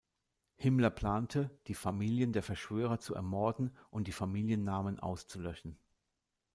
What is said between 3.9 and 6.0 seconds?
und die Familiennamen auszulöschen.